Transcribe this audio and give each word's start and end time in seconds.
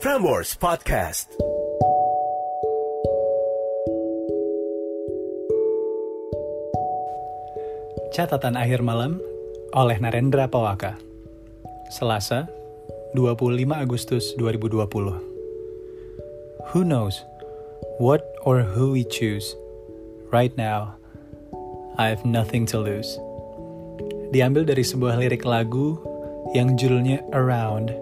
Frameworks 0.00 0.56
Podcast. 0.56 1.28
Catatan 8.16 8.56
akhir 8.56 8.80
malam 8.80 9.20
oleh 9.76 10.00
Narendra 10.00 10.48
Pawaka. 10.48 10.96
Selasa, 11.92 12.48
25 13.12 13.60
Agustus 13.76 14.32
2020. 14.40 15.20
Who 16.72 16.80
knows 16.80 17.20
what 18.00 18.24
or 18.48 18.64
who 18.64 18.96
we 18.96 19.04
choose? 19.04 19.52
Right 20.32 20.56
now, 20.56 20.96
I 22.00 22.08
have 22.08 22.24
nothing 22.24 22.64
to 22.72 22.80
lose. 22.80 23.20
Diambil 24.32 24.64
dari 24.64 24.80
sebuah 24.80 25.20
lirik 25.20 25.44
lagu 25.44 26.00
yang 26.56 26.80
judulnya 26.80 27.20
Around 27.36 27.92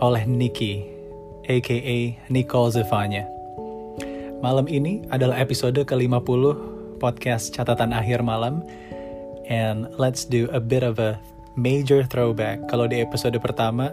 oleh 0.00 0.24
Nikki, 0.24 0.95
aka 1.46 2.18
Nicole 2.28 2.70
Zevanya. 2.74 3.24
Malam 4.44 4.68
ini 4.68 5.06
adalah 5.08 5.40
episode 5.40 5.78
ke-50 5.78 6.42
podcast 7.00 7.54
catatan 7.56 7.94
akhir 7.96 8.20
malam 8.20 8.60
and 9.48 9.88
let's 9.96 10.26
do 10.26 10.50
a 10.52 10.60
bit 10.60 10.84
of 10.84 10.98
a 11.00 11.16
major 11.56 12.04
throwback. 12.04 12.60
Kalau 12.68 12.90
di 12.90 13.00
episode 13.00 13.36
pertama 13.40 13.90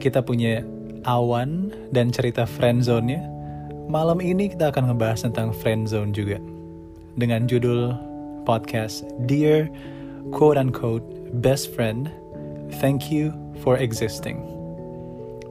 kita 0.00 0.24
punya 0.24 0.64
awan 1.04 1.70
dan 1.92 2.10
cerita 2.14 2.48
friendzone-nya, 2.48 3.20
malam 3.90 4.22
ini 4.24 4.48
kita 4.50 4.72
akan 4.72 4.94
ngebahas 4.94 5.28
tentang 5.28 5.52
friendzone 5.52 6.14
juga. 6.16 6.40
Dengan 7.18 7.50
judul 7.50 7.92
podcast 8.46 9.04
Dear 9.26 9.68
quote 10.30 10.56
unquote 10.56 11.04
best 11.44 11.74
friend, 11.74 12.08
thank 12.80 13.12
you 13.12 13.34
for 13.60 13.76
existing. 13.76 14.57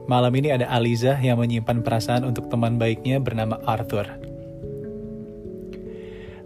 Malam 0.08 0.32
ini 0.40 0.48
ada 0.48 0.64
Aliza 0.72 1.20
yang 1.20 1.36
menyimpan 1.36 1.84
perasaan 1.84 2.24
untuk 2.24 2.48
teman 2.48 2.80
baiknya 2.80 3.20
bernama 3.20 3.60
Arthur. 3.68 4.08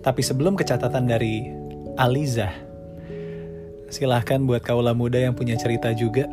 Tapi 0.02 0.18
sebelum 0.18 0.58
kecatatan 0.58 1.06
dari 1.06 1.46
Aliza, 1.94 2.50
silahkan 3.86 4.42
buat 4.42 4.66
kaula 4.66 4.98
muda 4.98 5.22
yang 5.22 5.38
punya 5.38 5.54
cerita 5.54 5.94
juga. 5.94 6.26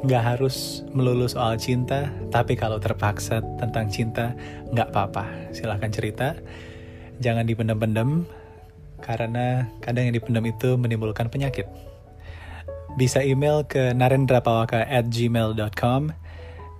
Nggak 0.00 0.22
harus 0.24 0.80
melulu 0.96 1.28
soal 1.28 1.60
cinta, 1.60 2.08
tapi 2.32 2.56
kalau 2.56 2.80
terpaksa 2.80 3.44
tentang 3.60 3.92
cinta, 3.92 4.32
nggak 4.72 4.96
apa-apa. 4.96 5.52
Silahkan 5.52 5.92
cerita, 5.92 6.40
jangan 7.20 7.44
dipendam-pendam, 7.44 8.24
karena 9.04 9.68
kadang 9.84 10.08
yang 10.08 10.16
dipendam 10.16 10.48
itu 10.48 10.80
menimbulkan 10.80 11.28
penyakit. 11.28 11.68
Bisa 12.96 13.20
email 13.20 13.60
ke 13.68 13.92
narendrapawaka 13.92 14.88
at 14.88 15.12
gmail.com 15.12 16.24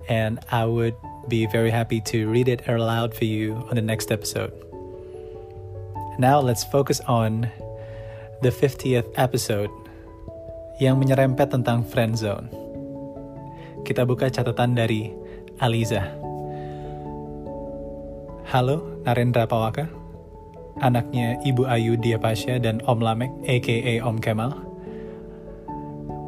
and 0.07 0.39
I 0.51 0.65
would 0.65 0.95
be 1.27 1.45
very 1.47 1.69
happy 1.69 1.99
to 2.11 2.27
read 2.31 2.47
it 2.47 2.63
aloud 2.67 3.13
for 3.13 3.27
you 3.27 3.55
on 3.67 3.75
the 3.75 3.83
next 3.83 4.11
episode. 4.11 4.55
Now 6.17 6.39
let's 6.39 6.63
focus 6.63 7.03
on 7.05 7.51
the 8.41 8.49
50th 8.49 9.11
episode 9.19 9.69
yang 10.79 10.97
menyerempet 10.97 11.51
tentang 11.51 11.83
friend 11.83 12.15
zone. 12.15 12.47
Kita 13.83 14.07
buka 14.07 14.31
catatan 14.31 14.73
dari 14.73 15.11
Aliza. 15.61 16.03
Halo, 18.47 19.03
Narendra 19.03 19.43
Pawaka. 19.43 19.91
Anaknya 20.77 21.41
Ibu 21.41 21.65
Ayu 21.65 21.97
Diapasya 21.97 22.61
dan 22.61 22.79
Om 22.85 23.01
Lamek, 23.01 23.33
aka 23.49 23.93
Om 24.05 24.17
Kemal. 24.21 24.53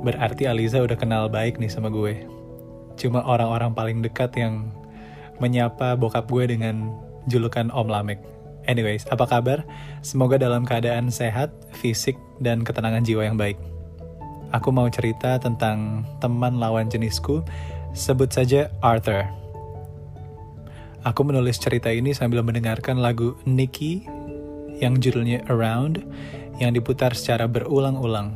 Berarti 0.02 0.50
Aliza 0.50 0.82
udah 0.82 0.98
kenal 0.98 1.30
baik 1.30 1.62
nih 1.62 1.70
sama 1.70 1.94
gue. 1.94 2.39
Cuma 3.00 3.24
orang-orang 3.24 3.72
paling 3.72 4.04
dekat 4.04 4.36
yang 4.36 4.76
menyapa 5.40 5.96
bokap 5.96 6.28
gue 6.28 6.52
dengan 6.52 6.92
julukan 7.32 7.72
Om 7.72 7.88
Lamek. 7.88 8.20
Anyways, 8.68 9.08
apa 9.08 9.24
kabar? 9.26 9.64
Semoga 10.04 10.36
dalam 10.36 10.68
keadaan 10.68 11.08
sehat, 11.10 11.50
fisik, 11.74 12.20
dan 12.44 12.62
ketenangan 12.68 13.08
jiwa 13.08 13.24
yang 13.24 13.40
baik. 13.40 13.56
Aku 14.52 14.76
mau 14.76 14.86
cerita 14.92 15.40
tentang 15.40 16.04
teman 16.20 16.60
lawan 16.60 16.92
jenisku, 16.92 17.42
sebut 17.96 18.30
saja 18.30 18.68
Arthur. 18.84 19.26
Aku 21.08 21.24
menulis 21.24 21.56
cerita 21.56 21.88
ini 21.88 22.12
sambil 22.12 22.44
mendengarkan 22.44 23.00
lagu 23.00 23.40
Nicky 23.48 24.04
yang 24.84 25.00
judulnya 25.00 25.48
Around 25.48 26.04
yang 26.60 26.76
diputar 26.76 27.16
secara 27.16 27.48
berulang-ulang. 27.48 28.36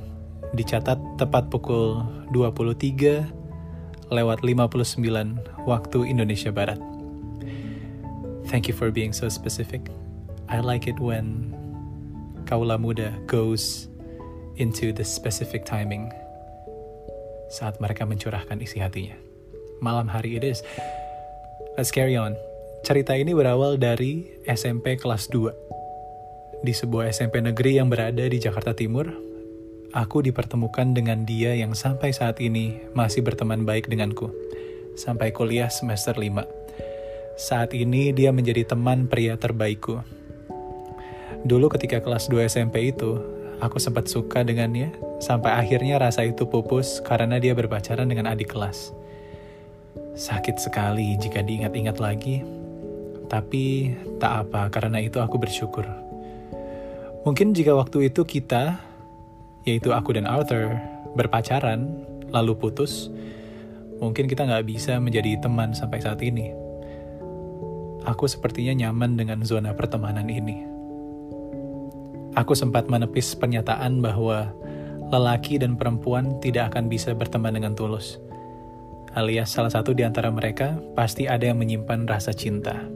Dicatat 0.55 0.95
tepat 1.19 1.51
pukul 1.51 2.07
23 2.31 3.42
lewat 4.11 4.43
59 4.43 4.99
waktu 5.63 5.99
Indonesia 6.03 6.51
Barat. 6.51 6.81
Thank 8.51 8.67
you 8.67 8.75
for 8.75 8.91
being 8.91 9.15
so 9.15 9.29
specific. 9.31 9.87
I 10.51 10.59
like 10.59 10.85
it 10.85 10.99
when 10.99 11.55
kaula 12.45 12.75
muda 12.75 13.15
goes 13.25 13.87
into 14.59 14.93
the 14.93 15.01
specific 15.07 15.65
timing 15.65 16.11
saat 17.49 17.77
mereka 17.79 18.03
mencurahkan 18.05 18.59
isi 18.61 18.81
hatinya. 18.81 19.17
Malam 19.79 20.09
hari 20.09 20.37
it 20.37 20.43
is. 20.45 20.61
Let's 21.77 21.89
carry 21.89 22.17
on. 22.17 22.37
Cerita 22.83 23.15
ini 23.15 23.31
berawal 23.31 23.79
dari 23.79 24.27
SMP 24.45 24.99
kelas 24.99 25.31
2. 25.31 26.65
Di 26.67 26.73
sebuah 26.75 27.09
SMP 27.09 27.39
negeri 27.39 27.79
yang 27.79 27.87
berada 27.87 28.23
di 28.27 28.37
Jakarta 28.39 28.75
Timur, 28.75 29.32
aku 29.93 30.25
dipertemukan 30.25 30.97
dengan 30.97 31.21
dia 31.23 31.53
yang 31.53 31.77
sampai 31.77 32.09
saat 32.09 32.41
ini 32.41 32.81
masih 32.97 33.21
berteman 33.21 33.61
baik 33.63 33.87
denganku. 33.87 34.33
Sampai 34.97 35.29
kuliah 35.29 35.69
semester 35.69 36.17
5. 36.17 36.43
Saat 37.37 37.77
ini 37.77 38.09
dia 38.09 38.33
menjadi 38.33 38.65
teman 38.65 39.05
pria 39.05 39.37
terbaikku. 39.37 40.01
Dulu 41.45 41.69
ketika 41.77 42.01
kelas 42.01 42.29
2 42.29 42.49
SMP 42.49 42.89
itu, 42.89 43.21
aku 43.61 43.77
sempat 43.77 44.09
suka 44.09 44.41
dengannya, 44.41 44.93
sampai 45.21 45.53
akhirnya 45.53 46.01
rasa 46.01 46.25
itu 46.25 46.49
pupus 46.49 47.01
karena 47.05 47.37
dia 47.37 47.53
berpacaran 47.53 48.09
dengan 48.09 48.29
adik 48.33 48.53
kelas. 48.53 48.93
Sakit 50.13 50.61
sekali 50.61 51.17
jika 51.17 51.41
diingat-ingat 51.41 51.97
lagi, 51.97 52.45
tapi 53.29 53.93
tak 54.21 54.49
apa 54.49 54.69
karena 54.69 55.01
itu 55.01 55.17
aku 55.17 55.41
bersyukur. 55.41 55.85
Mungkin 57.25 57.57
jika 57.57 57.73
waktu 57.73 58.13
itu 58.13 58.21
kita, 58.27 58.92
yaitu 59.63 59.95
aku 59.95 60.15
dan 60.15 60.27
Arthur, 60.27 60.75
berpacaran, 61.15 62.03
lalu 62.31 62.55
putus, 62.57 63.07
mungkin 64.03 64.27
kita 64.27 64.43
nggak 64.43 64.67
bisa 64.67 64.99
menjadi 64.99 65.39
teman 65.39 65.71
sampai 65.71 65.99
saat 66.03 66.19
ini. 66.19 66.51
Aku 68.03 68.27
sepertinya 68.27 68.75
nyaman 68.75 69.15
dengan 69.15 69.39
zona 69.47 69.71
pertemanan 69.71 70.27
ini. 70.27 70.67
Aku 72.35 72.51
sempat 72.57 72.91
menepis 72.91 73.37
pernyataan 73.37 74.03
bahwa 74.03 74.51
lelaki 75.13 75.61
dan 75.61 75.77
perempuan 75.77 76.41
tidak 76.41 76.73
akan 76.73 76.89
bisa 76.89 77.13
berteman 77.13 77.55
dengan 77.55 77.77
tulus. 77.77 78.19
Alias 79.13 79.53
salah 79.53 79.69
satu 79.69 79.93
di 79.93 80.01
antara 80.01 80.33
mereka 80.33 80.73
pasti 80.97 81.29
ada 81.29 81.45
yang 81.45 81.61
menyimpan 81.61 82.09
rasa 82.09 82.33
cinta. 82.33 82.89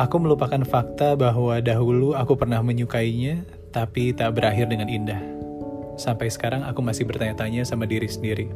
Aku 0.00 0.16
melupakan 0.18 0.64
fakta 0.66 1.14
bahwa 1.14 1.60
dahulu 1.62 2.18
aku 2.18 2.34
pernah 2.34 2.58
menyukainya, 2.64 3.46
tapi 3.70 4.14
tak 4.14 4.34
berakhir 4.34 4.66
dengan 4.70 4.90
indah. 4.90 5.22
Sampai 5.98 6.30
sekarang 6.30 6.66
aku 6.66 6.82
masih 6.82 7.06
bertanya-tanya 7.06 7.62
sama 7.66 7.86
diri 7.86 8.06
sendiri. 8.10 8.50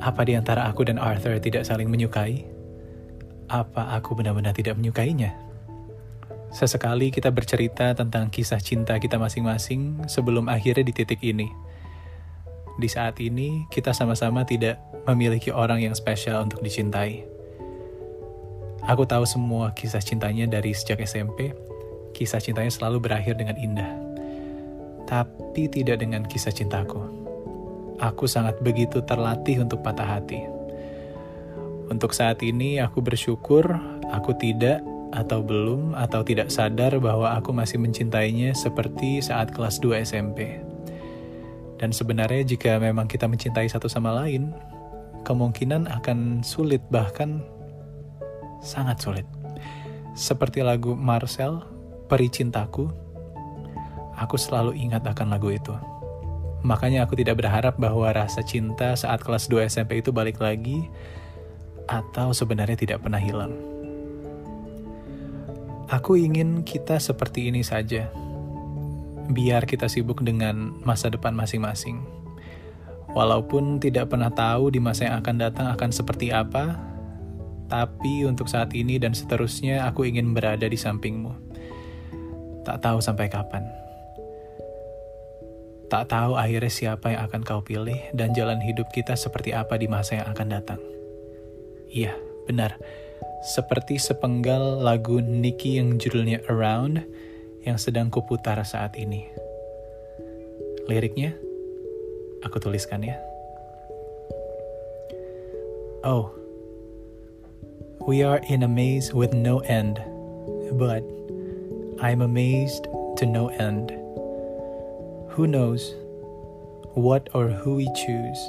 Apa 0.00 0.24
di 0.24 0.32
antara 0.32 0.64
aku 0.70 0.86
dan 0.88 0.96
Arthur 0.96 1.36
tidak 1.42 1.68
saling 1.68 1.90
menyukai? 1.92 2.46
Apa 3.50 3.98
aku 3.98 4.16
benar-benar 4.16 4.56
tidak 4.56 4.78
menyukainya? 4.78 5.36
Sesekali 6.50 7.14
kita 7.14 7.30
bercerita 7.30 7.94
tentang 7.94 8.26
kisah 8.26 8.58
cinta 8.58 8.98
kita 8.98 9.22
masing-masing 9.22 10.02
sebelum 10.10 10.50
akhirnya 10.50 10.82
di 10.82 10.94
titik 10.94 11.22
ini. 11.22 11.46
Di 12.80 12.88
saat 12.90 13.20
ini, 13.22 13.68
kita 13.70 13.92
sama-sama 13.94 14.42
tidak 14.42 14.80
memiliki 15.04 15.52
orang 15.52 15.84
yang 15.84 15.94
spesial 15.94 16.42
untuk 16.42 16.64
dicintai. 16.64 17.22
Aku 18.88 19.04
tahu 19.04 19.28
semua 19.28 19.76
kisah 19.76 20.00
cintanya 20.00 20.48
dari 20.48 20.72
sejak 20.72 21.04
SMP. 21.04 21.69
Kisah 22.16 22.42
cintanya 22.42 22.72
selalu 22.72 23.10
berakhir 23.10 23.38
dengan 23.38 23.56
indah. 23.56 23.90
Tapi 25.06 25.66
tidak 25.70 26.02
dengan 26.02 26.26
kisah 26.26 26.54
cintaku. 26.54 27.02
Aku 28.00 28.24
sangat 28.24 28.56
begitu 28.64 29.04
terlatih 29.04 29.60
untuk 29.60 29.84
patah 29.84 30.18
hati. 30.18 30.40
Untuk 31.90 32.14
saat 32.14 32.38
ini, 32.46 32.78
aku 32.78 33.02
bersyukur 33.02 33.66
aku 34.14 34.32
tidak 34.38 34.80
atau 35.10 35.42
belum 35.42 35.98
atau 35.98 36.22
tidak 36.22 36.54
sadar 36.54 36.94
bahwa 37.02 37.34
aku 37.34 37.50
masih 37.50 37.82
mencintainya 37.82 38.54
seperti 38.54 39.18
saat 39.18 39.50
kelas 39.50 39.82
2 39.82 40.06
SMP. 40.06 40.62
Dan 41.82 41.90
sebenarnya 41.90 42.46
jika 42.46 42.78
memang 42.78 43.10
kita 43.10 43.26
mencintai 43.26 43.66
satu 43.66 43.90
sama 43.90 44.14
lain, 44.14 44.54
kemungkinan 45.26 45.90
akan 45.90 46.46
sulit 46.46 46.84
bahkan 46.92 47.42
sangat 48.62 49.00
sulit. 49.00 49.26
Seperti 50.12 50.60
lagu 50.60 50.92
Marcel, 50.92 51.64
Peri 52.10 52.26
Cintaku, 52.26 52.90
aku 54.18 54.34
selalu 54.34 54.74
ingat 54.74 55.06
akan 55.06 55.30
lagu 55.30 55.54
itu. 55.54 55.70
Makanya 56.66 57.06
aku 57.06 57.14
tidak 57.14 57.38
berharap 57.38 57.78
bahwa 57.78 58.10
rasa 58.10 58.42
cinta 58.42 58.98
saat 58.98 59.22
kelas 59.22 59.46
2 59.46 59.70
SMP 59.70 60.02
itu 60.02 60.10
balik 60.10 60.42
lagi 60.42 60.90
atau 61.86 62.34
sebenarnya 62.34 62.74
tidak 62.74 63.06
pernah 63.06 63.22
hilang. 63.22 63.54
Aku 65.86 66.18
ingin 66.18 66.66
kita 66.66 66.98
seperti 66.98 67.46
ini 67.46 67.62
saja. 67.62 68.10
Biar 69.30 69.62
kita 69.62 69.86
sibuk 69.86 70.26
dengan 70.26 70.82
masa 70.82 71.14
depan 71.14 71.30
masing-masing. 71.30 72.02
Walaupun 73.14 73.78
tidak 73.78 74.10
pernah 74.10 74.34
tahu 74.34 74.74
di 74.74 74.82
masa 74.82 75.06
yang 75.06 75.22
akan 75.22 75.36
datang 75.38 75.66
akan 75.70 75.94
seperti 75.94 76.34
apa, 76.34 76.74
tapi 77.70 78.26
untuk 78.26 78.50
saat 78.50 78.74
ini 78.74 78.98
dan 78.98 79.14
seterusnya 79.14 79.86
aku 79.86 80.10
ingin 80.10 80.34
berada 80.34 80.66
di 80.66 80.74
sampingmu. 80.74 81.49
Tak 82.66 82.78
tahu 82.84 82.98
sampai 83.00 83.26
kapan. 83.32 83.64
Tak 85.90 86.06
tahu 86.06 86.38
akhirnya 86.38 86.70
siapa 86.70 87.10
yang 87.10 87.26
akan 87.26 87.42
kau 87.42 87.60
pilih 87.66 87.98
dan 88.14 88.30
jalan 88.30 88.62
hidup 88.62 88.86
kita 88.94 89.18
seperti 89.18 89.50
apa 89.50 89.74
di 89.74 89.90
masa 89.90 90.22
yang 90.22 90.30
akan 90.30 90.48
datang. 90.48 90.80
Iya, 91.90 92.14
benar. 92.46 92.78
Seperti 93.42 93.98
sepenggal 93.98 94.84
lagu 94.86 95.18
Nicky 95.18 95.82
yang 95.82 95.98
judulnya 95.98 96.46
Around 96.46 97.02
yang 97.66 97.76
sedang 97.76 98.06
kuputar 98.12 98.62
saat 98.62 98.94
ini. 98.94 99.26
Liriknya, 100.86 101.34
aku 102.46 102.62
tuliskan 102.62 103.02
ya. 103.02 103.18
Oh, 106.06 106.32
We 108.08 108.22
are 108.22 108.40
in 108.48 108.62
a 108.62 108.68
maze 108.68 109.12
with 109.12 109.34
no 109.36 109.60
end, 109.60 110.00
but 110.72 111.04
I'm 112.00 112.24
amazed 112.24 112.88
to 113.20 113.28
no 113.28 113.52
end. 113.60 113.92
Who 115.36 115.44
knows 115.44 115.92
what 116.96 117.28
or 117.36 117.52
who 117.52 117.76
we 117.76 117.92
choose 117.92 118.40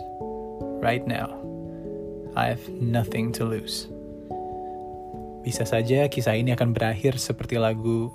right 0.79 1.03
now? 1.03 1.35
I 2.31 2.47
have 2.47 2.63
nothing 2.79 3.35
to 3.35 3.43
lose. 3.43 3.91
Bisa 5.43 5.67
saja 5.67 6.07
kisah 6.07 6.39
ini 6.39 6.55
akan 6.55 6.71
berakhir 6.71 7.19
seperti 7.19 7.59
lagu 7.59 8.07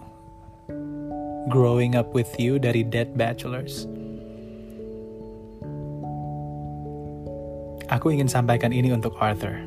Growing 1.53 2.01
Up 2.01 2.17
With 2.17 2.33
You 2.41 2.57
dari 2.57 2.81
Dead 2.81 3.13
Bachelors. 3.13 3.85
Aku 7.93 8.09
ingin 8.09 8.33
sampaikan 8.33 8.73
ini 8.73 8.89
untuk 8.89 9.21
Arthur. 9.21 9.61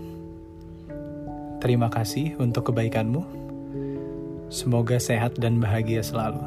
Terima 1.61 1.93
kasih 1.93 2.41
untuk 2.41 2.73
kebaikanmu. 2.73 3.48
Semoga 4.49 4.97
sehat 4.97 5.37
dan 5.37 5.61
bahagia 5.61 6.01
selalu. 6.01 6.41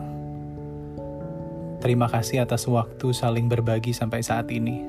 Terima 1.79 2.11
kasih 2.11 2.43
atas 2.43 2.67
waktu 2.67 3.15
saling 3.15 3.47
berbagi 3.47 3.95
sampai 3.95 4.23
saat 4.23 4.51
ini. 4.51 4.83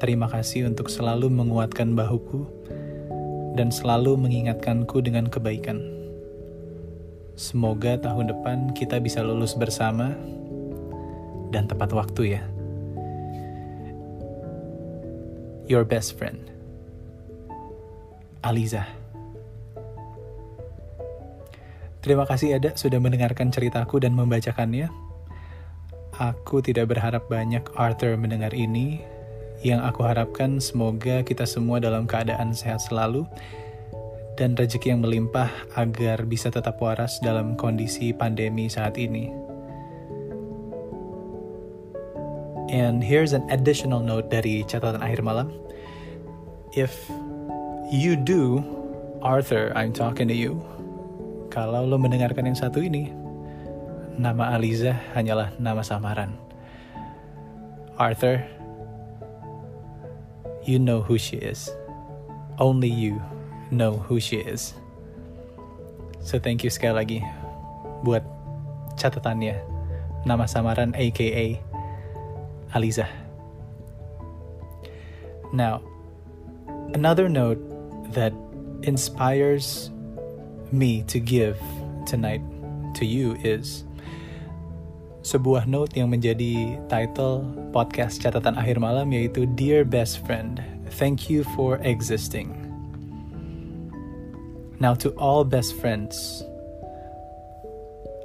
Terima 0.00 0.32
kasih 0.32 0.72
untuk 0.72 0.88
selalu 0.88 1.28
menguatkan 1.28 1.92
bahuku 1.92 2.48
dan 3.52 3.68
selalu 3.68 4.16
mengingatkanku 4.16 5.04
dengan 5.04 5.28
kebaikan. 5.28 5.76
Semoga 7.36 8.00
tahun 8.00 8.32
depan 8.32 8.72
kita 8.72 8.96
bisa 9.04 9.20
lulus 9.20 9.52
bersama 9.52 10.16
dan 11.52 11.68
tepat 11.68 11.92
waktu 11.92 12.40
ya. 12.40 12.42
Your 15.68 15.84
best 15.84 16.16
friend. 16.16 16.48
Aliza. 18.40 19.01
Terima 22.02 22.26
kasih 22.26 22.58
Ada 22.58 22.74
sudah 22.74 22.98
mendengarkan 22.98 23.54
ceritaku 23.54 24.02
dan 24.02 24.18
membacakannya. 24.18 24.90
Aku 26.18 26.58
tidak 26.58 26.90
berharap 26.90 27.30
banyak 27.30 27.62
Arthur 27.78 28.18
mendengar 28.18 28.50
ini. 28.50 29.06
Yang 29.62 29.80
aku 29.86 30.00
harapkan 30.02 30.58
semoga 30.58 31.22
kita 31.22 31.46
semua 31.46 31.78
dalam 31.78 32.10
keadaan 32.10 32.50
sehat 32.50 32.82
selalu 32.82 33.22
dan 34.34 34.58
rezeki 34.58 34.90
yang 34.90 35.06
melimpah 35.06 35.46
agar 35.78 36.26
bisa 36.26 36.50
tetap 36.50 36.82
waras 36.82 37.22
dalam 37.22 37.54
kondisi 37.54 38.10
pandemi 38.10 38.66
saat 38.66 38.98
ini. 38.98 39.30
And 42.74 42.98
here's 42.98 43.30
an 43.30 43.46
additional 43.54 44.02
note 44.02 44.26
dari 44.26 44.66
catatan 44.66 44.98
akhir 44.98 45.22
malam. 45.22 45.54
If 46.74 46.96
you 47.94 48.18
do, 48.18 48.64
Arthur, 49.22 49.70
I'm 49.78 49.94
talking 49.94 50.26
to 50.26 50.34
you. 50.34 50.71
Kalau 51.52 51.84
lo 51.84 52.00
mendengarkan 52.00 52.48
yang 52.48 52.56
satu 52.56 52.80
ini, 52.80 53.12
nama 54.16 54.56
Aliza 54.56 54.96
hanyalah 55.12 55.52
nama 55.60 55.84
samaran. 55.84 56.32
Arthur, 58.00 58.40
you 60.64 60.80
know 60.80 61.04
who 61.04 61.20
she 61.20 61.36
is. 61.36 61.68
Only 62.56 62.88
you 62.88 63.20
know 63.68 64.00
who 64.00 64.16
she 64.16 64.40
is. 64.40 64.72
So 66.24 66.40
thank 66.40 66.64
you 66.64 66.72
sekali 66.72 66.96
lagi 66.96 67.18
buat 68.00 68.24
catatannya. 68.96 69.60
Nama 70.24 70.48
samaran 70.48 70.96
aka 70.96 71.60
Aliza. 72.72 73.04
Now, 75.52 75.84
another 76.96 77.28
note 77.28 77.60
that 78.16 78.32
inspires 78.88 79.92
me 80.72 81.02
to 81.04 81.20
give 81.20 81.60
tonight 82.06 82.40
to 82.94 83.04
you 83.04 83.36
is 83.44 83.84
sebuah 85.22 85.70
note 85.70 85.94
yang 85.94 86.10
menjadi 86.10 86.80
title 86.90 87.46
podcast 87.70 88.18
catatan 88.18 88.58
akhir 88.58 88.82
malam 88.82 89.14
yaitu 89.14 89.46
Dear 89.54 89.86
Best 89.86 90.18
Friend, 90.26 90.58
thank 90.98 91.30
you 91.30 91.46
for 91.54 91.78
existing. 91.86 92.50
Now 94.82 94.98
to 94.98 95.14
all 95.14 95.46
best 95.46 95.78
friends, 95.78 96.42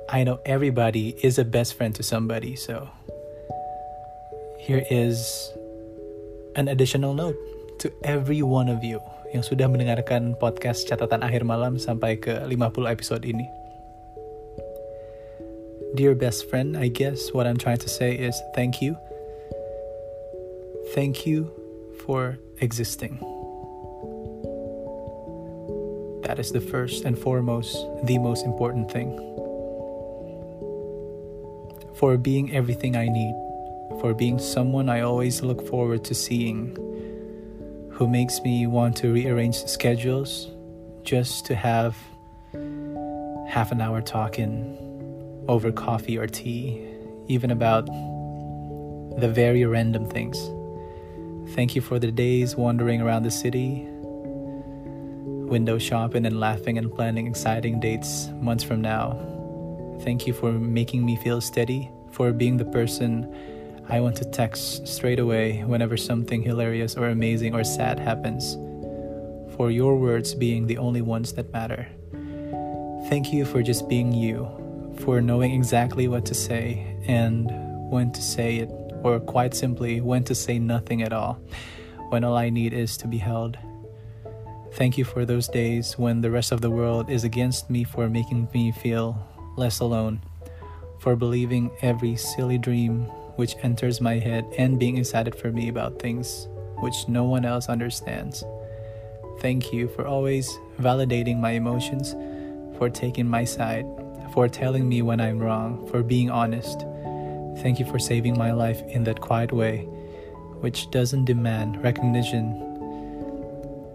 I 0.10 0.26
know 0.26 0.42
everybody 0.42 1.14
is 1.22 1.38
a 1.38 1.46
best 1.46 1.78
friend 1.78 1.94
to 1.94 2.02
somebody, 2.02 2.58
so 2.58 2.90
here 4.58 4.82
is 4.90 5.54
an 6.58 6.66
additional 6.66 7.14
note 7.14 7.38
to 7.86 7.94
every 8.02 8.42
one 8.42 8.74
of 8.74 8.82
you 8.82 8.98
yang 9.36 9.44
sudah 9.44 9.68
mendengarkan 9.68 10.40
podcast 10.40 10.88
catatan 10.88 11.20
akhir 11.20 11.44
malam 11.44 11.76
sampai 11.76 12.16
ke 12.16 12.32
50 12.48 12.88
episode 12.88 13.24
ini. 13.28 13.48
Dear 15.96 16.16
best 16.16 16.48
friend, 16.48 16.78
I 16.78 16.88
guess 16.88 17.34
what 17.34 17.48
I'm 17.48 17.58
trying 17.58 17.82
to 17.84 17.90
say 17.90 18.16
is 18.16 18.38
thank 18.56 18.80
you. 18.80 18.96
Thank 20.96 21.28
you 21.28 21.52
for 22.06 22.40
existing. 22.62 23.20
That 26.24 26.40
is 26.40 26.52
the 26.52 26.62
first 26.62 27.04
and 27.04 27.18
foremost, 27.18 27.76
the 28.04 28.20
most 28.20 28.46
important 28.46 28.92
thing. 28.92 29.16
For 31.96 32.16
being 32.16 32.54
everything 32.54 32.96
I 32.96 33.08
need, 33.08 33.36
for 34.00 34.14
being 34.14 34.38
someone 34.38 34.88
I 34.88 35.02
always 35.02 35.42
look 35.42 35.66
forward 35.66 36.04
to 36.06 36.14
seeing 36.14 36.78
who 37.98 38.08
makes 38.08 38.42
me 38.42 38.68
want 38.68 38.96
to 38.96 39.12
rearrange 39.12 39.64
the 39.64 39.68
schedules 39.68 40.52
just 41.02 41.48
to 41.48 41.56
have 41.56 41.98
half 43.50 43.72
an 43.72 43.82
hour 43.82 44.02
talking 44.04 44.78
over 45.48 45.72
coffee 45.72 46.16
or 46.16 46.28
tea, 46.28 46.80
even 47.28 47.50
about 47.50 47.88
the 49.20 49.28
very 49.28 49.66
random 49.66 50.08
things. 50.08 50.38
Thank 51.56 51.76
you 51.76 51.82
for 51.82 51.98
the 51.98 52.12
days 52.12 52.56
wandering 52.56 53.02
around 53.02 53.24
the 53.24 53.32
city, 53.32 53.88
window 55.50 55.80
shopping 55.80 56.28
and 56.28 56.40
laughing 56.40 56.78
and 56.78 56.94
planning 56.94 57.26
exciting 57.26 57.80
dates 57.80 58.30
months 58.40 58.64
from 58.64 58.80
now. 58.80 59.18
Thank 60.02 60.28
you 60.28 60.34
for 60.34 60.52
making 60.52 61.04
me 61.04 61.16
feel 61.16 61.42
steady, 61.42 61.90
for 62.12 62.32
being 62.32 62.58
the 62.58 62.66
person 62.66 63.34
I 63.90 64.02
want 64.02 64.18
to 64.18 64.26
text 64.26 64.86
straight 64.86 65.18
away 65.18 65.64
whenever 65.64 65.96
something 65.96 66.42
hilarious 66.42 66.98
or 66.98 67.08
amazing 67.08 67.56
or 67.56 67.64
sad 67.64 68.00
happens, 68.00 68.56
for 69.56 69.72
your 69.72 69.96
words 69.96 70.34
being 70.36 70.68
the 70.68 70.78
only 70.78 71.02
ones 71.02 71.32
that 71.34 71.54
matter. 71.54 71.88
Thank 73.08 73.32
you 73.32 73.46
for 73.46 73.64
just 73.64 73.88
being 73.88 74.12
you, 74.12 74.46
for 75.00 75.22
knowing 75.22 75.54
exactly 75.54 76.10
what 76.10 76.26
to 76.26 76.34
say 76.34 76.98
and 77.08 77.50
when 77.90 78.12
to 78.12 78.22
say 78.22 78.58
it, 78.58 78.70
or 79.04 79.22
quite 79.22 79.54
simply, 79.54 80.02
when 80.02 80.26
to 80.26 80.36
say 80.36 80.60
nothing 80.60 81.02
at 81.02 81.14
all, 81.14 81.40
when 82.10 82.26
all 82.26 82.36
I 82.36 82.50
need 82.50 82.74
is 82.74 82.98
to 82.98 83.08
be 83.08 83.18
held. 83.18 83.58
Thank 84.74 84.98
you 84.98 85.06
for 85.06 85.24
those 85.24 85.48
days 85.48 85.98
when 85.98 86.20
the 86.20 86.30
rest 86.30 86.52
of 86.52 86.60
the 86.60 86.70
world 86.70 87.10
is 87.10 87.24
against 87.24 87.70
me 87.70 87.86
for 87.86 88.10
making 88.10 88.50
me 88.54 88.74
feel 88.74 89.18
less 89.56 89.80
alone, 89.80 90.20
for 91.00 91.16
believing 91.16 91.72
every 91.82 92.18
silly 92.18 92.58
dream 92.58 93.10
which 93.38 93.56
enters 93.64 94.02
my 94.02 94.20
head 94.20 94.46
and 94.58 94.78
being 94.78 94.98
excited 94.98 95.34
for 95.34 95.52
me 95.52 95.70
about 95.70 96.00
things 96.00 96.48
which 96.80 97.08
no 97.08 97.24
one 97.24 97.46
else 97.46 97.70
understands. 97.70 98.44
Thank 99.40 99.72
you 99.72 99.88
for 99.88 100.06
always 100.06 100.50
validating 100.80 101.40
my 101.40 101.52
emotions, 101.52 102.14
for 102.78 102.90
taking 102.90 103.28
my 103.28 103.46
side, 103.46 103.86
for 104.34 104.48
telling 104.48 104.90
me 104.90 105.02
when 105.02 105.22
I'm 105.22 105.40
wrong, 105.40 105.88
for 105.88 106.04
being 106.04 106.30
honest. 106.30 106.86
Thank 107.62 107.80
you 107.80 107.86
for 107.86 108.00
saving 108.00 108.38
my 108.38 108.52
life 108.52 108.82
in 108.90 109.04
that 109.06 109.22
quiet 109.22 109.52
way, 109.52 109.86
which 110.62 110.90
doesn't 110.92 111.26
demand 111.26 111.82
recognition, 111.84 112.54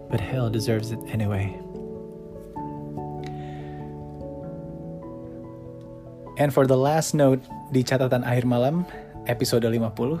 but 0.09 0.19
hell 0.19 0.49
deserves 0.49 0.91
it 0.91 0.99
anyway. 1.07 1.55
And 6.37 6.53
for 6.53 6.65
the 6.65 6.77
last 6.77 7.13
note 7.13 7.41
di 7.71 7.83
catatan 7.83 8.25
akhir 8.25 8.43
malam, 8.43 8.85
episode 9.27 9.63
50, 9.63 10.19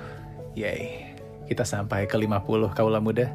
yay, 0.55 1.11
kita 1.51 1.67
sampai 1.67 2.07
ke 2.07 2.15
50 2.15 2.73
kaula 2.75 3.03
muda. 3.03 3.31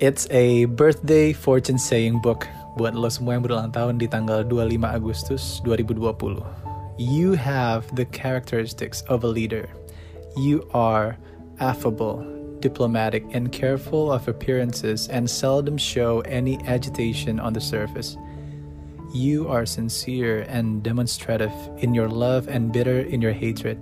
It's 0.00 0.24
a 0.32 0.64
birthday 0.64 1.36
fortune 1.36 1.76
saying 1.76 2.24
book 2.24 2.48
buat 2.80 2.96
lo 2.96 3.12
semua 3.12 3.36
yang 3.36 3.44
berulang 3.44 3.68
tahun 3.68 4.00
di 4.00 4.08
tanggal 4.08 4.48
25 4.48 4.80
Agustus 4.80 5.60
2020. 5.60 6.40
You 6.96 7.36
have 7.36 7.84
the 7.96 8.08
characteristics 8.08 9.04
of 9.12 9.24
a 9.24 9.30
leader. 9.30 9.68
You 10.40 10.64
are 10.72 11.20
affable, 11.60 12.24
diplomatic, 12.64 13.28
and 13.36 13.52
careful 13.52 14.08
of 14.08 14.24
appearances 14.28 15.08
and 15.12 15.28
seldom 15.28 15.76
show 15.76 16.24
any 16.24 16.56
agitation 16.64 17.36
on 17.36 17.52
the 17.52 17.60
surface. 17.60 18.16
You 19.12 19.48
are 19.48 19.66
sincere 19.66 20.46
and 20.46 20.84
demonstrative 20.84 21.52
in 21.78 21.94
your 21.94 22.08
love 22.08 22.46
and 22.46 22.72
bitter 22.72 23.00
in 23.00 23.20
your 23.20 23.32
hatred. 23.32 23.78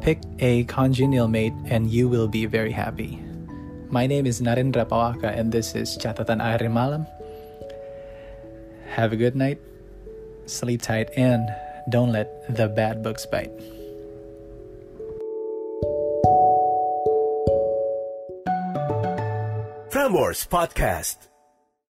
Pick 0.00 0.22
a 0.38 0.62
congenial 0.64 1.26
mate 1.26 1.54
and 1.66 1.90
you 1.90 2.08
will 2.08 2.28
be 2.28 2.46
very 2.46 2.70
happy. 2.70 3.18
My 3.90 4.06
name 4.06 4.26
is 4.26 4.40
Narendra 4.40 4.86
Pawaka, 4.86 5.36
and 5.36 5.50
this 5.50 5.74
is 5.74 5.98
Catatan 5.98 6.38
Akhir 6.38 6.70
Malam. 6.70 7.06
Have 8.94 9.12
a 9.12 9.16
good 9.16 9.34
night, 9.34 9.58
sleep 10.46 10.82
tight, 10.82 11.10
and 11.16 11.48
don't 11.90 12.12
let 12.12 12.30
the 12.54 12.68
bad 12.68 13.02
books 13.02 13.26
bite. 13.26 13.50
Frameworks 19.90 20.46
Podcast. 20.46 21.33